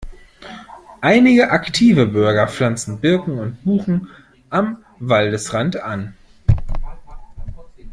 [1.01, 4.07] Einige aktive Bürger pflanzen Birken und Buchen
[4.49, 6.15] am Waldesrand an.